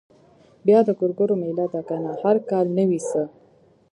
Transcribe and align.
بيا 0.65 0.79
د 0.87 0.89
ګورګورو 0.99 1.35
مېله 1.41 1.65
ده 1.73 1.81
کنه 1.87 2.11
هر 2.21 2.35
کال 2.49 2.65
نه 2.77 2.83
وي 2.89 2.99
څه. 3.09 3.21